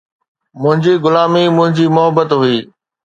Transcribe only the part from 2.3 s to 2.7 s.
هئي